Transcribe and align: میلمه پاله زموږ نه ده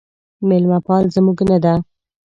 میلمه 0.47 0.79
پاله 0.85 1.07
زموږ 1.15 1.37
نه 1.49 1.57
ده 1.63 1.73